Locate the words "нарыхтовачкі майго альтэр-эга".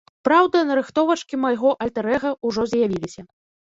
0.69-2.37